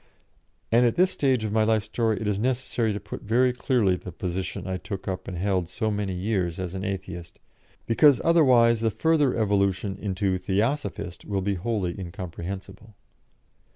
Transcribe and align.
And 0.71 0.83
at 0.83 0.95
this 0.95 1.11
stage 1.11 1.43
of 1.43 1.51
my 1.51 1.63
life 1.63 1.83
story, 1.83 2.19
it 2.19 2.25
is 2.27 2.39
necessary 2.39 2.91
to 2.91 2.99
put 2.99 3.21
very 3.21 3.53
clearly 3.53 3.95
the 3.95 4.11
position 4.11 4.65
I 4.65 4.77
took 4.77 5.07
up 5.07 5.27
and 5.27 5.37
held 5.37 5.69
so 5.69 5.91
many 5.91 6.15
years 6.15 6.57
as 6.57 6.73
Atheist, 6.73 7.37
because 7.85 8.19
otherwise 8.23 8.81
the 8.81 8.89
further 8.89 9.37
evolution 9.37 9.99
into 10.01 10.39
Theosophist 10.39 11.25
will 11.25 11.43
be 11.43 11.53
wholly 11.53 11.93
incomprehensible. 11.99 12.95